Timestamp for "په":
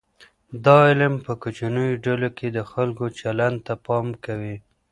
1.25-1.31